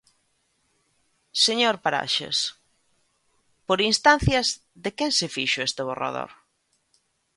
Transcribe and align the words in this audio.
Señor 1.45 1.75
Paraxes, 1.83 2.37
¿por 3.67 3.79
instancias 3.91 4.47
de 4.83 4.89
quen 4.97 5.11
se 5.19 5.27
fixo 5.35 5.59
ese 5.67 5.81
borrador? 5.89 6.31